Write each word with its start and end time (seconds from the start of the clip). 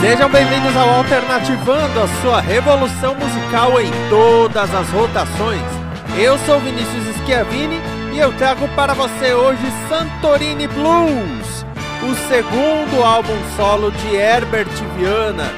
Sejam 0.00 0.30
bem-vindos 0.30 0.74
ao 0.74 0.88
Alternativando, 0.88 2.00
a 2.00 2.08
sua 2.22 2.40
revolução 2.40 3.14
musical 3.16 3.78
em 3.78 3.90
todas 4.08 4.74
as 4.74 4.88
rotações. 4.88 5.60
Eu 6.18 6.38
sou 6.38 6.58
Vinícius 6.58 7.16
Schiavini 7.16 7.78
e 8.14 8.18
eu 8.18 8.32
trago 8.32 8.66
para 8.68 8.94
você 8.94 9.34
hoje 9.34 9.60
Santorini 9.90 10.66
Blues, 10.68 11.66
o 12.02 12.14
segundo 12.28 13.04
álbum 13.04 13.36
solo 13.54 13.92
de 13.92 14.16
Herbert 14.16 14.72
Viana. 14.96 15.52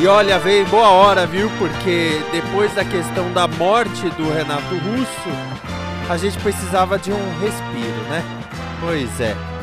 E 0.00 0.08
olha, 0.08 0.40
veio 0.40 0.66
boa 0.66 0.88
hora, 0.88 1.24
viu? 1.24 1.48
Porque 1.56 2.20
depois 2.32 2.74
da 2.74 2.84
questão 2.84 3.32
da 3.32 3.46
morte 3.46 4.10
do 4.10 4.34
Renato 4.34 4.74
Russo, 4.74 6.10
a 6.10 6.16
gente 6.16 6.36
precisava 6.38 6.98
de 6.98 7.12
um 7.12 7.40
respiro, 7.40 8.02
né? 8.10 8.24
Pois 8.80 9.20
é. 9.20 9.57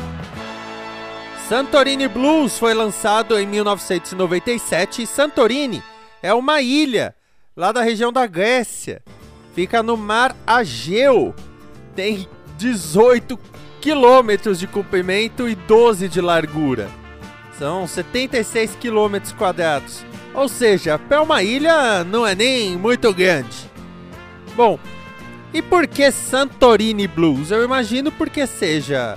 Santorini 1.48 2.08
Blues 2.08 2.58
foi 2.58 2.74
lançado 2.74 3.38
em 3.38 3.46
1997 3.46 5.02
e 5.02 5.06
Santorini 5.06 5.80
é 6.20 6.34
uma 6.34 6.60
ilha 6.60 7.14
lá 7.56 7.70
da 7.70 7.82
região 7.82 8.12
da 8.12 8.26
Grécia. 8.26 9.00
Fica 9.54 9.80
no 9.80 9.96
mar 9.96 10.34
Ageu. 10.44 11.32
Tem 11.94 12.28
18 12.58 13.38
quilômetros 13.80 14.58
de 14.58 14.66
comprimento 14.66 15.48
e 15.48 15.54
12 15.54 16.08
de 16.08 16.20
largura. 16.20 16.90
São 17.56 17.86
76 17.86 18.74
quilômetros 18.80 19.32
quadrados. 19.32 20.04
Ou 20.34 20.48
seja, 20.48 20.98
para 20.98 21.22
uma 21.22 21.44
ilha 21.44 22.02
não 22.02 22.26
é 22.26 22.34
nem 22.34 22.76
muito 22.76 23.14
grande. 23.14 23.70
Bom, 24.56 24.80
e 25.54 25.62
por 25.62 25.86
que 25.86 26.10
Santorini 26.10 27.06
Blues? 27.06 27.52
Eu 27.52 27.62
imagino 27.62 28.10
porque 28.10 28.48
seja 28.48 29.16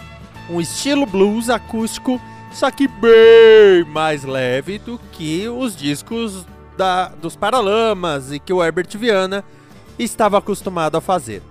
um 0.50 0.60
estilo 0.60 1.06
blues 1.06 1.50
acústico, 1.50 2.20
só 2.52 2.72
que 2.72 2.88
bem 2.88 3.84
mais 3.88 4.24
leve 4.24 4.80
do 4.80 5.00
que 5.12 5.48
os 5.48 5.76
discos 5.76 6.46
da, 6.78 7.10
dos 7.10 7.36
Paralamas 7.36 8.32
e 8.32 8.40
que 8.40 8.52
o 8.52 8.64
Herbert 8.64 8.98
Viana 8.98 9.44
estava 9.98 10.38
acostumado 10.38 10.98
a 10.98 11.02
fazer. 11.02 11.42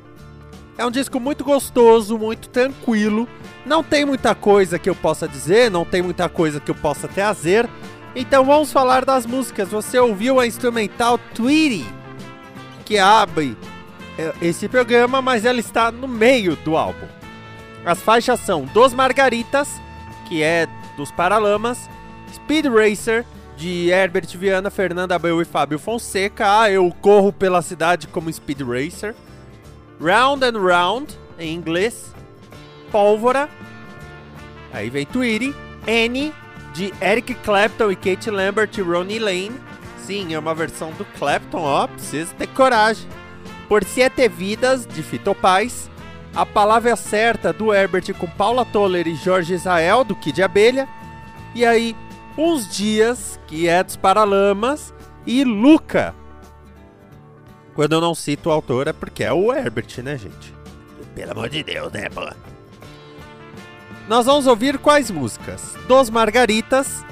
É 0.76 0.86
um 0.86 0.90
disco 0.90 1.18
muito 1.18 1.44
gostoso, 1.44 2.16
muito 2.16 2.48
tranquilo. 2.48 3.28
Não 3.66 3.82
tem 3.82 4.04
muita 4.04 4.34
coisa 4.34 4.78
que 4.78 4.88
eu 4.88 4.94
possa 4.94 5.26
dizer, 5.28 5.70
não 5.70 5.84
tem 5.84 6.00
muita 6.00 6.28
coisa 6.28 6.60
que 6.60 6.70
eu 6.70 6.74
possa 6.74 7.08
trazer. 7.08 7.68
Então 8.14 8.44
vamos 8.44 8.72
falar 8.72 9.04
das 9.04 9.26
músicas. 9.26 9.68
Você 9.68 9.98
ouviu 9.98 10.40
a 10.40 10.46
instrumental 10.46 11.18
Tweety, 11.34 11.84
que 12.84 12.96
abre 12.96 13.56
é, 14.16 14.32
esse 14.40 14.68
programa, 14.68 15.20
mas 15.20 15.44
ela 15.44 15.60
está 15.60 15.90
no 15.90 16.08
meio 16.08 16.56
do 16.56 16.76
álbum. 16.76 17.06
As 17.88 18.02
faixas 18.02 18.40
são 18.40 18.66
Dos 18.66 18.92
Margaritas, 18.92 19.80
que 20.26 20.42
é 20.42 20.68
dos 20.94 21.10
Paralamas, 21.10 21.88
Speed 22.34 22.66
Racer, 22.66 23.24
de 23.56 23.88
Herbert 23.88 24.28
Viana, 24.36 24.68
Fernanda 24.68 25.14
Abreu 25.14 25.40
e 25.40 25.44
Fábio 25.46 25.78
Fonseca. 25.78 26.60
Ah, 26.60 26.70
eu 26.70 26.94
corro 27.00 27.32
pela 27.32 27.62
cidade 27.62 28.06
como 28.06 28.30
Speed 28.30 28.60
Racer. 28.60 29.14
Round 29.98 30.44
and 30.44 30.60
Round, 30.60 31.18
em 31.38 31.54
inglês. 31.54 32.12
Pólvora. 32.92 33.48
Aí 34.70 34.90
vem 34.90 35.06
Tweety. 35.06 35.54
Annie, 35.88 36.34
de 36.74 36.92
Eric 37.00 37.32
Clapton 37.36 37.90
e 37.90 37.96
Kate 37.96 38.30
Lambert 38.30 38.76
e 38.76 38.82
Ronnie 38.82 39.18
Lane. 39.18 39.58
Sim, 40.04 40.34
é 40.34 40.38
uma 40.38 40.54
versão 40.54 40.92
do 40.92 41.06
Clapton, 41.18 41.62
ó, 41.62 41.86
precisa 41.86 42.34
ter 42.34 42.48
coragem. 42.48 43.08
Por 43.66 43.82
Sete 43.82 44.28
Vidas, 44.28 44.86
de 44.86 45.02
Fito 45.02 45.34
Paz. 45.34 45.88
A 46.34 46.46
Palavra 46.46 46.94
Certa, 46.96 47.52
do 47.52 47.72
Herbert 47.72 48.14
com 48.14 48.26
Paula 48.26 48.64
Toller 48.64 49.06
e 49.06 49.14
Jorge 49.14 49.54
Israel, 49.54 50.04
do 50.04 50.14
Kid 50.14 50.42
Abelha. 50.42 50.88
E 51.54 51.64
aí, 51.64 51.96
Uns 52.36 52.68
Dias, 52.68 53.40
que 53.46 53.68
é 53.68 53.82
dos 53.82 53.96
Paralamas, 53.96 54.94
e 55.26 55.42
Luca. 55.44 56.14
Quando 57.74 57.92
eu 57.92 58.00
não 58.00 58.14
cito 58.14 58.48
o 58.48 58.52
autor 58.52 58.88
é 58.88 58.92
porque 58.92 59.24
é 59.24 59.32
o 59.32 59.52
Herbert, 59.52 60.02
né, 60.02 60.16
gente? 60.16 60.54
Pelo 61.14 61.32
amor 61.32 61.48
de 61.48 61.62
Deus, 61.62 61.92
né, 61.92 62.08
pô? 62.08 62.28
Nós 64.08 64.26
vamos 64.26 64.46
ouvir 64.46 64.78
quais 64.78 65.10
músicas? 65.10 65.74
Dos 65.86 66.08
Margaritas 66.08 67.04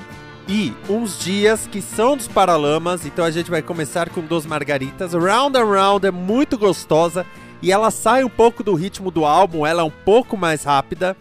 e 0.48 0.72
Uns 0.88 1.18
Dias, 1.18 1.66
que 1.66 1.82
são 1.82 2.16
dos 2.16 2.26
Paralamas. 2.26 3.04
Então 3.04 3.24
a 3.24 3.30
gente 3.30 3.50
vai 3.50 3.62
começar 3.62 4.08
com 4.08 4.20
Dos 4.22 4.46
Margaritas. 4.46 5.12
Round 5.12 5.58
and 5.58 5.64
Round 5.64 6.06
é 6.06 6.10
muito 6.10 6.56
gostosa 6.56 7.26
e 7.62 7.72
ela 7.72 7.90
sai 7.90 8.24
um 8.24 8.28
pouco 8.28 8.62
do 8.62 8.74
ritmo 8.74 9.10
do 9.10 9.24
álbum, 9.24 9.66
ela 9.66 9.82
é 9.82 9.84
um 9.84 9.90
pouco 9.90 10.36
mais 10.36 10.64
rápida. 10.64 11.16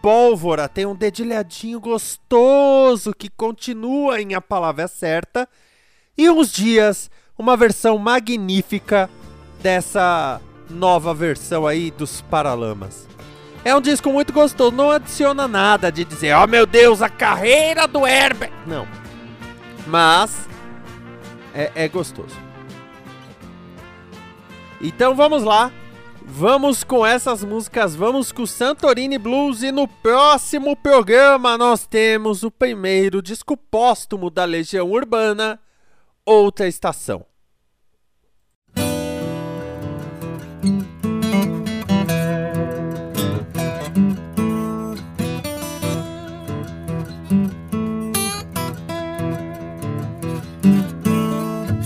Pólvora 0.00 0.68
tem 0.68 0.84
um 0.84 0.96
dedilhadinho 0.96 1.78
gostoso 1.78 3.14
que 3.16 3.28
continua 3.28 4.20
em 4.20 4.34
A 4.34 4.40
Palavra 4.40 4.88
Certa. 4.88 5.48
E 6.18 6.28
uns 6.28 6.52
dias, 6.52 7.10
uma 7.38 7.56
versão 7.56 7.96
magnífica 7.98 9.08
dessa 9.62 10.40
nova 10.68 11.14
versão 11.14 11.66
aí 11.66 11.90
dos 11.92 12.20
Paralamas. 12.22 13.06
É 13.64 13.74
um 13.76 13.80
disco 13.80 14.12
muito 14.12 14.32
gostoso, 14.32 14.74
não 14.74 14.90
adiciona 14.90 15.46
nada 15.46 15.92
de 15.92 16.04
dizer, 16.04 16.34
oh 16.34 16.48
meu 16.48 16.66
Deus, 16.66 17.00
a 17.00 17.08
carreira 17.08 17.86
do 17.86 18.04
Herbert. 18.04 18.50
Não. 18.66 18.88
Mas 19.86 20.48
é, 21.54 21.70
é 21.76 21.88
gostoso. 21.88 22.51
Então 24.82 25.14
vamos 25.14 25.44
lá 25.44 25.72
Vamos 26.24 26.84
com 26.84 27.04
essas 27.04 27.42
músicas, 27.42 27.96
vamos 27.96 28.30
com 28.30 28.42
o 28.42 28.46
Santorini 28.46 29.18
Blues 29.18 29.62
e 29.62 29.72
no 29.72 29.88
próximo 29.88 30.76
programa 30.76 31.58
nós 31.58 31.86
temos 31.86 32.44
o 32.44 32.50
primeiro 32.50 33.20
disco 33.20 33.56
póstumo 33.56 34.30
da 34.30 34.44
Legião 34.44 34.90
Urbana, 34.90 35.60
Outra 36.24 36.68
Estação. 36.68 37.31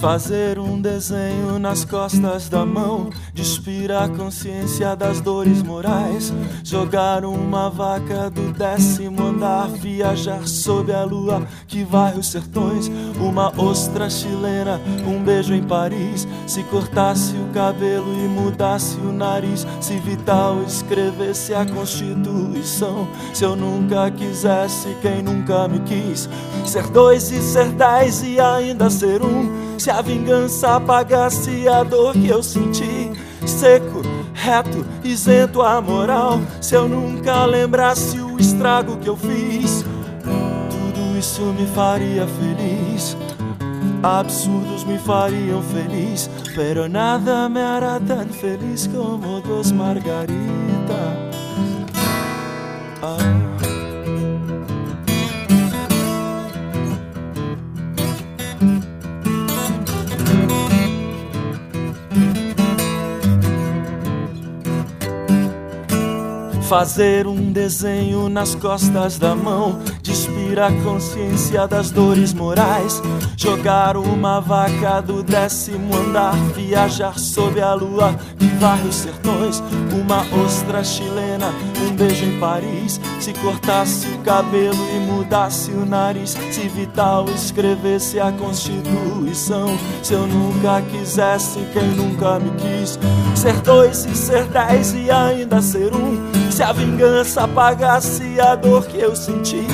Fazer 0.06 0.60
um 0.60 0.80
desenho 0.80 1.58
nas 1.58 1.84
costas 1.84 2.48
da 2.48 2.64
mão, 2.64 3.10
despir 3.34 3.90
a 3.90 4.08
consciência 4.08 4.94
das 4.94 5.20
dores 5.20 5.64
morais. 5.64 6.32
Jogar 6.62 7.24
uma 7.24 7.68
vaca 7.68 8.30
do 8.30 8.52
décimo 8.52 9.20
andar, 9.20 9.66
viajar 9.66 10.46
sob 10.46 10.92
a 10.92 11.02
lua 11.02 11.44
que 11.66 11.82
vai 11.82 12.16
os 12.16 12.28
sertões. 12.28 12.88
Uma 13.18 13.52
ostra 13.60 14.08
chilena, 14.08 14.80
um 15.04 15.24
beijo 15.24 15.52
em 15.52 15.64
Paris. 15.64 16.28
Se 16.46 16.62
cortasse 16.62 17.34
o 17.34 17.52
cabelo 17.52 18.14
e 18.14 18.28
mudasse 18.28 18.96
o 19.00 19.10
nariz, 19.10 19.66
se 19.80 19.98
Vital 19.98 20.62
escrevesse 20.62 21.52
a 21.52 21.66
Constituição. 21.66 23.08
Se 23.34 23.42
eu 23.42 23.56
nunca 23.56 24.08
quisesse 24.12 24.96
quem 25.02 25.20
nunca 25.20 25.66
me 25.66 25.80
quis, 25.80 26.28
ser 26.64 26.86
dois 26.90 27.28
e 27.32 27.42
ser 27.42 27.72
dez 27.72 28.22
e 28.22 28.38
ainda 28.38 28.88
ser 28.88 29.20
um. 29.20 29.66
Se 29.78 29.90
a 29.90 30.00
vingança 30.00 30.76
apagasse 30.76 31.68
a 31.68 31.82
dor 31.82 32.12
que 32.14 32.28
eu 32.28 32.42
senti, 32.42 33.12
seco, 33.46 34.02
reto, 34.32 34.84
isento 35.04 35.62
a 35.62 35.80
moral. 35.80 36.40
Se 36.60 36.74
eu 36.74 36.88
nunca 36.88 37.44
lembrasse 37.44 38.18
o 38.20 38.38
estrago 38.38 38.96
que 38.96 39.08
eu 39.08 39.16
fiz, 39.16 39.84
tudo 40.70 41.18
isso 41.18 41.42
me 41.42 41.66
faria 41.68 42.26
feliz. 42.26 43.16
Absurdos 44.02 44.84
me 44.84 44.98
fariam 44.98 45.62
feliz, 45.62 46.30
pero 46.54 46.88
nada 46.88 47.48
me 47.48 47.60
hará 47.60 48.00
tão 48.00 48.26
feliz 48.26 48.86
como 48.86 49.40
dos 49.40 49.72
margaritas. 49.72 51.35
Fazer 66.78 67.26
um 67.26 67.52
desenho 67.52 68.28
nas 68.28 68.54
costas 68.54 69.18
da 69.18 69.34
mão, 69.34 69.80
despir 70.02 70.60
a 70.60 70.70
consciência 70.84 71.66
das 71.66 71.90
dores 71.90 72.34
morais. 72.34 73.00
Jogar 73.34 73.96
uma 73.96 74.40
vaca 74.40 75.00
do 75.00 75.22
décimo 75.22 75.96
andar, 75.96 76.34
viajar 76.54 77.18
sob 77.18 77.58
a 77.62 77.72
lua 77.72 78.14
que 78.38 78.44
varre 78.60 78.88
os 78.88 78.94
sertões. 78.94 79.62
Uma 79.90 80.20
ostra 80.44 80.84
chilena, 80.84 81.25
um 81.44 81.94
beijo 81.94 82.24
em 82.24 82.38
Paris. 82.38 83.00
Se 83.20 83.32
cortasse 83.34 84.06
o 84.08 84.18
cabelo 84.18 84.78
e 84.94 85.00
mudasse 85.00 85.70
o 85.70 85.84
nariz, 85.84 86.36
se 86.50 86.68
Vital 86.68 87.26
escrevesse 87.34 88.18
a 88.20 88.32
Constituição. 88.32 89.76
Se 90.02 90.14
eu 90.14 90.26
nunca 90.26 90.82
quisesse 90.82 91.58
quem 91.72 91.88
nunca 91.90 92.38
me 92.38 92.50
quis, 92.52 92.98
ser 93.34 93.60
dois 93.60 94.04
e 94.04 94.14
ser 94.14 94.44
dez 94.44 94.94
e 94.94 95.10
ainda 95.10 95.60
ser 95.60 95.94
um. 95.94 96.50
Se 96.50 96.62
a 96.62 96.72
vingança 96.72 97.44
apagasse 97.44 98.40
a 98.40 98.54
dor 98.54 98.86
que 98.86 98.98
eu 98.98 99.14
senti, 99.14 99.66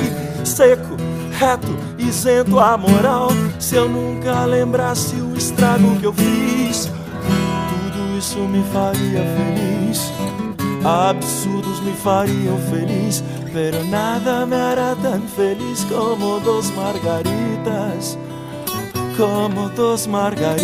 seco, 0.43 0.97
reto, 1.39 1.75
isento 1.97 2.59
a 2.59 2.77
moral. 2.77 3.29
Se 3.59 3.75
eu 3.75 3.87
nunca 3.87 4.45
lembrasse 4.45 5.15
o 5.15 5.35
estrago 5.37 5.95
que 5.97 6.05
eu 6.05 6.13
fiz, 6.13 6.89
tudo 7.69 8.17
isso 8.17 8.39
me 8.39 8.63
faria 8.71 9.23
feliz. 9.23 10.11
Absurdos 10.85 11.79
me 11.81 11.93
fariam 11.93 12.57
feliz, 12.69 13.23
pero 13.53 13.83
nada 13.85 14.45
me 14.45 14.55
hará 14.55 14.95
tão 15.01 15.21
feliz 15.21 15.85
como 15.85 16.41
dos 16.41 16.69
margaritas, 16.71 18.17
como 19.15 19.69
dos 19.69 20.05
margaritas. 20.07 20.63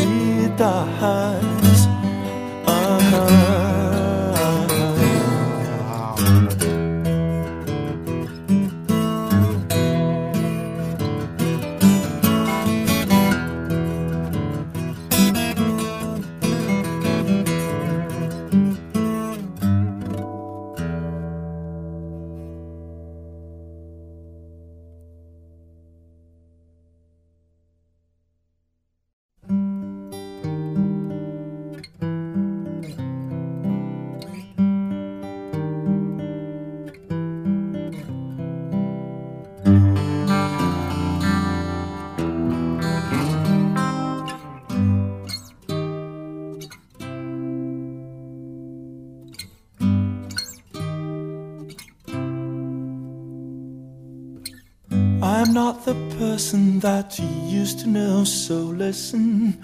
I'm 55.49 55.55
not 55.55 55.83
the 55.83 55.95
person 56.19 56.79
that 56.81 57.17
you 57.17 57.25
used 57.47 57.79
to 57.79 57.87
know, 57.87 58.23
so 58.23 58.53
listen. 58.53 59.59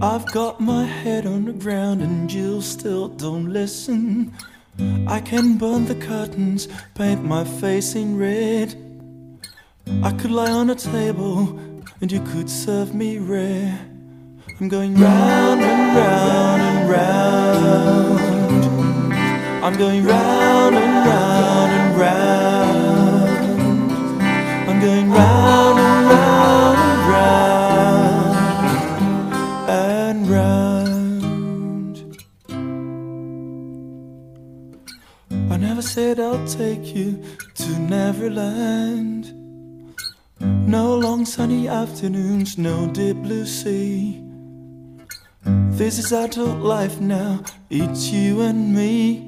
I've 0.00 0.24
got 0.32 0.62
my 0.62 0.86
head 0.86 1.26
on 1.26 1.44
the 1.44 1.52
ground 1.52 2.00
and 2.00 2.32
you 2.32 2.62
still 2.62 3.08
don't 3.08 3.52
listen. 3.52 4.32
I 5.06 5.20
can 5.20 5.58
burn 5.58 5.84
the 5.84 5.94
curtains, 5.94 6.68
paint 6.94 7.22
my 7.22 7.44
face 7.44 7.94
in 7.94 8.16
red. 8.16 8.74
I 10.02 10.12
could 10.12 10.30
lie 10.30 10.52
on 10.52 10.70
a 10.70 10.74
table 10.74 11.54
and 12.00 12.10
you 12.10 12.20
could 12.32 12.48
serve 12.48 12.94
me 12.94 13.18
rare. 13.18 13.78
I'm 14.58 14.70
going 14.70 14.94
round 14.94 15.60
and 15.60 15.96
round 15.98 16.62
and 16.62 16.88
round. 16.88 18.64
I'm 19.62 19.76
going 19.76 20.02
round 20.02 20.76
no 42.58 42.86
deep 42.86 43.16
blue 43.16 43.44
sea. 43.44 44.22
This 45.44 45.98
is 45.98 46.12
adult 46.12 46.58
life 46.58 47.00
now, 47.00 47.42
it's 47.70 48.10
you 48.10 48.40
and 48.40 48.74
me. 48.74 49.26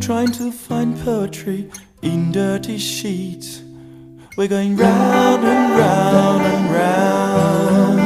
Trying 0.00 0.32
to 0.32 0.50
find 0.52 0.98
poetry 1.00 1.70
in 2.02 2.32
dirty 2.32 2.78
sheets. 2.78 3.62
We're 4.36 4.48
going 4.48 4.76
round 4.76 5.44
and 5.44 5.78
round 5.78 6.42
and 6.42 6.74
round. 6.74 7.98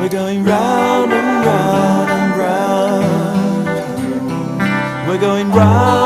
We're 0.00 0.08
going 0.08 0.44
round 0.44 1.12
and 1.12 1.46
round 1.46 2.10
and 2.10 2.38
round. 2.38 3.66
We're 5.08 5.20
going 5.20 5.50
round 5.50 5.97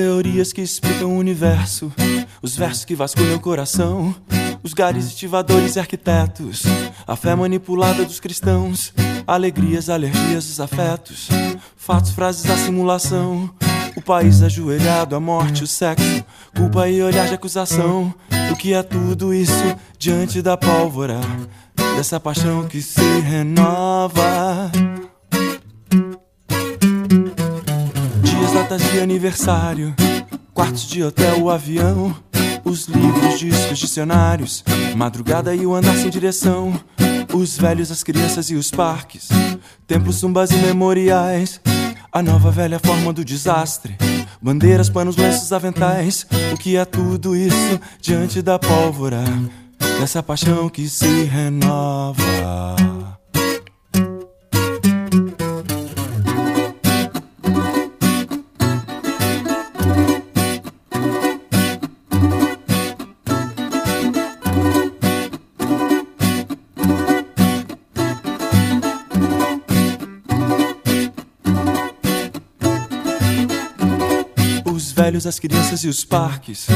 teorias 0.00 0.50
que 0.50 0.62
explicam 0.62 1.14
o 1.14 1.18
universo, 1.18 1.92
os 2.40 2.56
versos 2.56 2.86
que 2.86 2.94
vasculham 2.94 3.36
o 3.36 3.40
coração, 3.40 4.14
os 4.62 4.72
gares 4.72 5.04
estivadores 5.04 5.76
e 5.76 5.78
arquitetos, 5.78 6.62
a 7.06 7.14
fé 7.16 7.34
manipulada 7.34 8.02
dos 8.02 8.18
cristãos, 8.18 8.94
alegrias, 9.26 9.90
alergias, 9.90 10.48
os 10.48 10.58
afetos, 10.58 11.28
fatos, 11.76 12.12
frases 12.12 12.44
da 12.44 12.56
simulação, 12.56 13.50
o 13.94 14.00
país 14.00 14.40
ajoelhado, 14.40 15.14
a 15.14 15.20
morte, 15.20 15.64
o 15.64 15.66
sexo, 15.66 16.24
culpa 16.56 16.88
e 16.88 17.02
olhar 17.02 17.28
de 17.28 17.34
acusação. 17.34 18.14
O 18.50 18.56
que 18.56 18.72
é 18.72 18.82
tudo 18.82 19.34
isso 19.34 19.76
diante 19.98 20.40
da 20.40 20.56
pólvora 20.56 21.20
dessa 21.94 22.18
paixão 22.18 22.66
que 22.66 22.80
se 22.80 23.20
renova? 23.20 24.49
Dias, 28.50 28.52
datas 28.52 28.82
de 28.90 29.00
aniversário, 29.00 29.94
quartos 30.52 30.82
de 30.82 31.02
hotel, 31.04 31.42
o 31.42 31.50
avião, 31.50 32.16
os 32.64 32.86
livros, 32.86 33.38
discos, 33.38 33.78
dicionários, 33.78 34.64
madrugada 34.96 35.54
e 35.54 35.64
o 35.64 35.74
andar 35.74 35.94
sem 35.96 36.10
direção, 36.10 36.72
os 37.32 37.56
velhos, 37.56 37.90
as 37.90 38.02
crianças 38.02 38.50
e 38.50 38.56
os 38.56 38.70
parques, 38.70 39.28
templos, 39.86 40.16
zumbas 40.16 40.50
e 40.50 40.56
memoriais, 40.56 41.60
a 42.12 42.22
nova 42.22 42.50
velha 42.50 42.80
forma 42.80 43.12
do 43.12 43.24
desastre, 43.24 43.96
bandeiras, 44.42 44.90
panos, 44.90 45.16
lenços, 45.16 45.52
aventais, 45.52 46.26
o 46.52 46.56
que 46.56 46.76
é 46.76 46.84
tudo 46.84 47.36
isso 47.36 47.80
diante 48.00 48.42
da 48.42 48.58
pólvora 48.58 49.22
dessa 49.98 50.22
paixão 50.22 50.68
que 50.68 50.88
se 50.88 51.24
renova? 51.24 52.16
Velhos, 75.10 75.26
as 75.26 75.40
crianças 75.40 75.82
e 75.82 75.88
os 75.88 76.04
parques, 76.04 76.68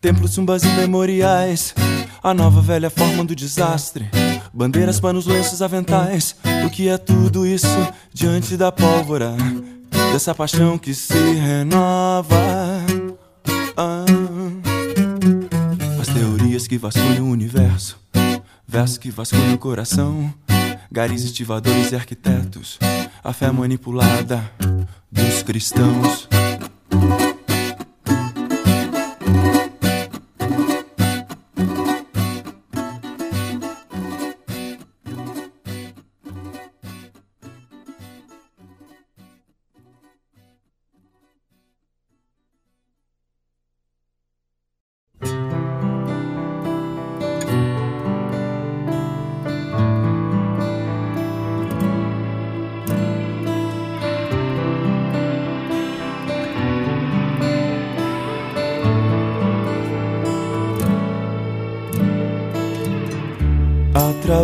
templos, 0.00 0.32
zumbas 0.32 0.64
e 0.64 0.68
memoriais, 0.70 1.72
a 2.20 2.34
nova 2.34 2.60
velha 2.60 2.90
forma 2.90 3.24
do 3.24 3.32
desastre, 3.32 4.10
bandeiras, 4.52 4.98
panos, 4.98 5.24
lenços, 5.24 5.62
aventais. 5.62 6.34
O 6.64 6.70
que 6.70 6.88
é 6.88 6.98
tudo 6.98 7.46
isso 7.46 7.68
diante 8.12 8.56
da 8.56 8.72
pólvora 8.72 9.36
dessa 10.12 10.34
paixão 10.34 10.76
que 10.76 10.92
se 10.92 11.14
renova? 11.34 12.26
Ah. 13.76 14.04
As 16.00 16.08
teorias 16.08 16.66
que 16.66 16.78
vasculham 16.78 17.28
o 17.28 17.30
universo, 17.30 18.00
versos 18.66 18.98
que 18.98 19.12
vasculham 19.12 19.54
o 19.54 19.58
coração, 19.58 20.34
garis 20.90 21.22
estivadores 21.22 21.92
e 21.92 21.94
arquitetos, 21.94 22.80
a 23.22 23.32
fé 23.32 23.52
manipulada 23.52 24.42
dos 25.12 25.44
cristãos. 25.44 26.28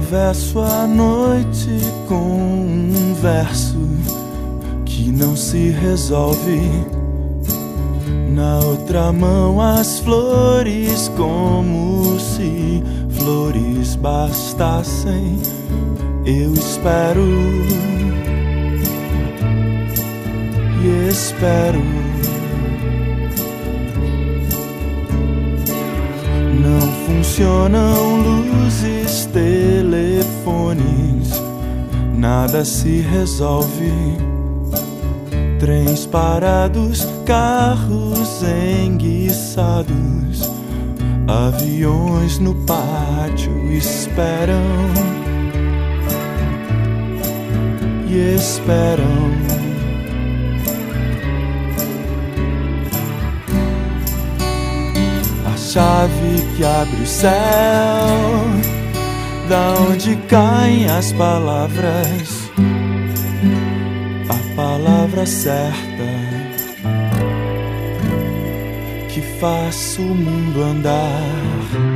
Atravesso 0.02 0.59
a 0.59 0.85
noite 0.85 1.68
com 2.09 2.14
um 2.14 3.14
verso 3.23 3.78
que 4.85 5.12
não 5.12 5.37
se 5.37 5.71
resolve. 5.71 6.61
Na 8.35 8.59
outra 8.59 9.12
mão 9.12 9.61
as 9.61 10.00
flores, 10.00 11.09
como 11.16 12.18
se 12.18 12.82
flores 13.11 13.94
bastassem. 13.94 15.38
Eu 16.26 16.52
espero 16.52 17.23
e 20.82 21.09
espero. 21.09 21.80
Não 26.61 26.92
funcionam 27.06 28.16
luzes, 28.16 29.26
telefones, 29.92 31.28
nada 32.16 32.64
se 32.64 33.02
resolve. 33.02 33.92
Trens 35.61 36.06
parados, 36.06 37.06
carros 37.26 38.42
enguiçados, 38.42 40.50
aviões 41.28 42.38
no 42.38 42.54
pátio 42.64 43.70
esperam. 43.70 44.62
e 48.08 48.34
esperam. 48.34 49.32
A 55.46 55.56
chave 55.56 56.42
que 56.54 56.62
abre 56.62 57.02
o 57.02 57.06
céu, 57.06 57.32
da 59.49 59.75
onde 59.90 60.16
caem 60.28 60.87
as 60.88 61.12
palavras, 61.12 62.50
a 64.28 64.54
palavra 64.56 65.26
certa 65.26 66.32
que 69.08 69.20
faça 69.38 70.00
o 70.00 70.14
mundo 70.14 70.62
andar. 70.62 71.91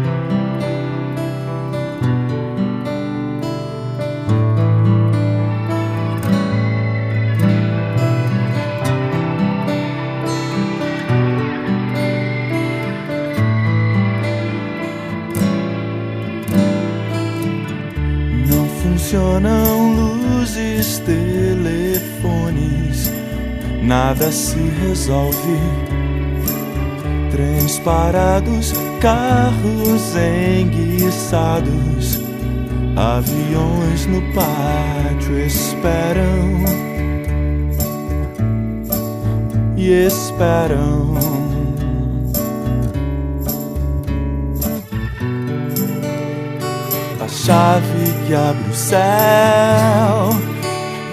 Funcionam 19.17 19.97
luzes, 19.97 20.99
telefones, 20.99 23.11
nada 23.83 24.31
se 24.31 24.59
resolve. 24.87 25.59
Trens 27.31 27.79
parados, 27.79 28.75
carros 29.01 30.03
enguiçados, 30.61 32.21
aviões 32.95 34.05
no 34.07 34.21
pátio 34.35 35.39
esperam 35.39 36.63
e 39.77 40.07
esperam. 40.07 41.17
Chave 47.29 48.13
que 48.27 48.35
abre 48.35 48.71
o 48.71 48.75
céu, 48.75 48.99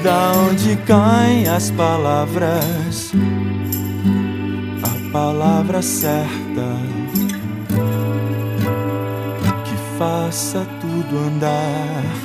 da 0.03 0.32
onde 0.50 0.75
caem 0.86 1.48
as 1.48 1.72
palavras, 1.72 3.12
a 4.84 5.12
palavra 5.12 5.82
certa 5.82 6.77
que 9.65 9.98
faça 9.98 10.65
tudo 10.82 11.17
andar. 11.17 12.23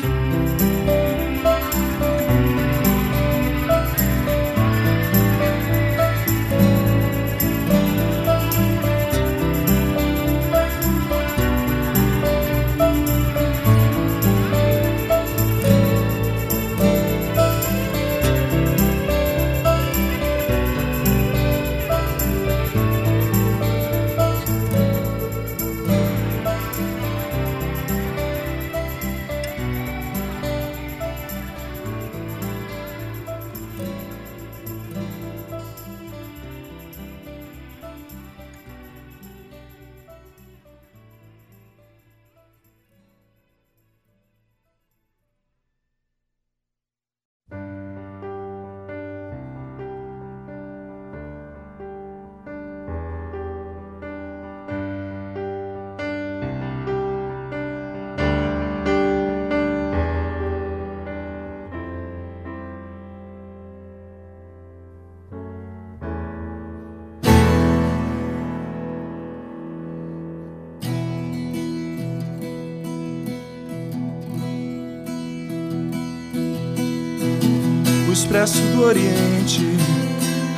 Expresso 78.28 78.60
do 78.75 78.84
Oriente 78.84 79.62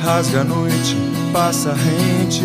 rasga 0.03 0.41
a 0.41 0.43
noite, 0.43 0.97
passa 1.31 1.73
rente 1.73 2.43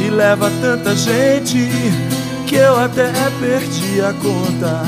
e 0.00 0.10
leva 0.10 0.48
tanta 0.60 0.94
gente 0.94 1.68
que 2.46 2.54
eu 2.54 2.78
até 2.78 3.10
perdi 3.40 4.00
a 4.00 4.12
conta 4.12 4.84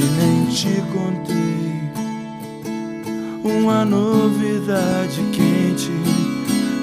e 0.00 0.04
nem 0.18 0.46
te 0.46 0.82
contei 0.92 1.92
uma 3.44 3.84
novidade 3.84 5.22
quente. 5.30 5.92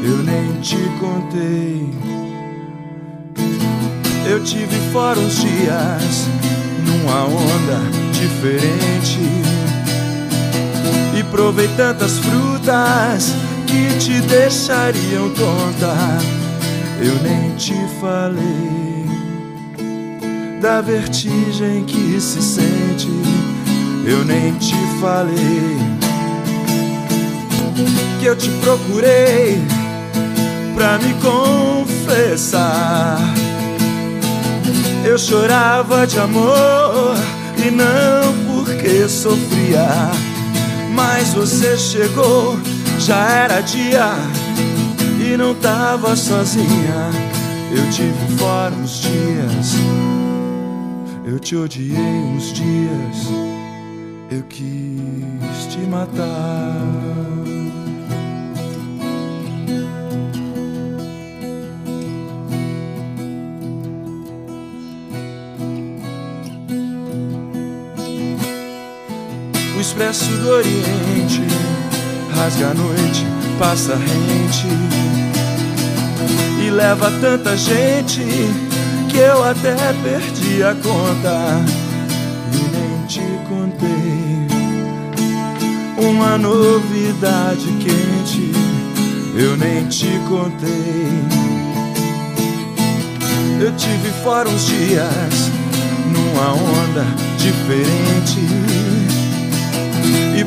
Eu 0.03 0.17
nem 0.23 0.53
te 0.62 0.77
contei. 1.01 1.89
Eu 4.25 4.41
tive 4.43 4.77
fora 4.93 5.19
uns 5.19 5.41
dias 5.41 6.29
numa 6.86 7.25
onda 7.25 7.81
diferente 8.13 9.50
e 11.21 11.23
provei 11.25 11.67
tantas 11.77 12.17
frutas 12.17 13.34
que 13.67 13.95
te 13.99 14.19
deixariam 14.21 15.29
tonta. 15.29 15.95
Eu 16.99 17.13
nem 17.21 17.55
te 17.55 17.75
falei 17.99 19.05
da 20.60 20.81
vertigem 20.81 21.84
que 21.86 22.19
se 22.19 22.41
sente. 22.41 23.07
Eu 24.03 24.25
nem 24.25 24.53
te 24.55 24.75
falei 24.99 25.77
que 28.19 28.25
eu 28.25 28.36
te 28.36 28.49
procurei 28.62 29.62
pra 30.73 30.97
me 30.97 31.13
confessar. 31.95 33.19
Eu 35.05 35.19
chorava 35.19 36.07
de 36.07 36.19
amor 36.19 37.15
e 37.57 37.69
não 37.69 38.34
porque 38.47 39.07
sofria 39.07 40.12
mas 40.93 41.34
você 41.34 41.77
chegou, 41.77 42.60
já 42.99 43.30
era 43.30 43.62
dia 43.62 44.12
e 45.19 45.38
não 45.38 45.56
tava 45.56 46.15
sozinha. 46.15 47.10
Eu 47.73 47.89
tive 47.89 48.38
fora 48.38 48.73
uns 48.75 49.01
dias, 49.01 49.75
eu 51.25 51.39
te 51.39 51.56
odiei 51.56 51.95
uns 51.95 52.51
dias, 52.51 53.27
eu 54.30 54.43
quis 54.43 55.67
te 55.69 55.80
matar. 55.89 57.20
Expresso 70.01 70.31
do 70.37 70.49
Oriente 70.49 71.43
rasga 72.35 72.69
a 72.69 72.73
noite, 72.73 73.23
passa 73.59 73.95
rente 73.95 74.65
e 76.59 76.71
leva 76.71 77.11
tanta 77.21 77.55
gente 77.55 78.25
que 79.09 79.17
eu 79.17 79.43
até 79.43 79.75
perdi 80.01 80.63
a 80.63 80.73
conta 80.73 81.63
e 82.51 82.57
nem 82.75 83.05
te 83.05 83.21
contei 83.47 84.47
uma 85.97 86.35
novidade 86.37 87.67
quente. 87.79 88.51
Eu 89.35 89.55
nem 89.55 89.85
te 89.87 90.19
contei. 90.27 91.11
Eu 93.59 93.71
tive 93.75 94.09
fora 94.23 94.49
uns 94.49 94.65
dias 94.65 95.51
numa 96.11 96.53
onda 96.53 97.05
diferente 97.37 99.00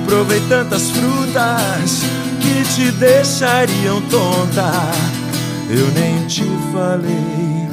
provei 0.07 0.41
tantas 0.49 0.91
frutas 0.91 2.03
que 2.41 2.65
te 2.75 2.91
deixariam 2.93 4.01
tonta. 4.03 4.73
Eu 5.71 5.91
nem 5.93 6.27
te 6.27 6.45
falei 6.73 7.69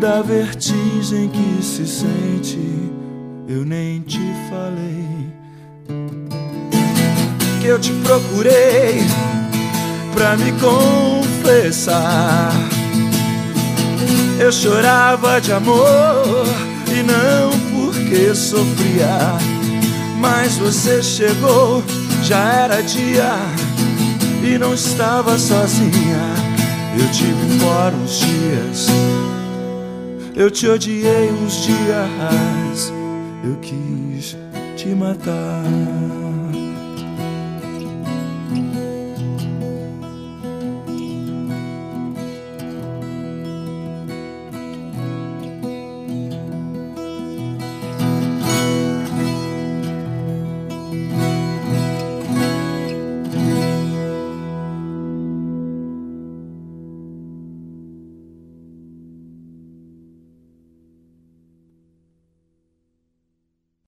da 0.00 0.22
vertigem 0.22 1.28
que 1.28 1.62
se 1.62 1.86
sente. 1.86 2.58
Eu 3.48 3.64
nem 3.64 4.00
te 4.00 4.20
falei 4.48 5.30
eu 7.70 7.78
te 7.78 7.92
procurei 7.92 9.00
pra 10.12 10.36
me 10.36 10.52
confessar. 10.52 12.52
Eu 14.40 14.50
chorava 14.50 15.40
de 15.40 15.52
amor 15.52 16.44
e 16.88 17.02
não 17.02 17.50
porque 17.70 18.34
sofria. 18.34 19.38
Mas 20.20 20.58
você 20.58 21.02
chegou, 21.02 21.82
já 22.22 22.52
era 22.52 22.82
dia 22.82 23.32
e 24.44 24.58
não 24.58 24.74
estava 24.74 25.38
sozinha. 25.38 26.34
Eu 26.98 27.10
tive 27.10 27.58
fora 27.58 27.94
uns 27.96 28.18
dias, 28.18 28.86
eu 30.36 30.50
te 30.50 30.68
odiei 30.68 31.30
uns 31.32 31.62
dias, 31.62 32.92
eu 33.42 33.56
quis 33.60 34.36
te 34.76 34.88
matar. 34.88 36.09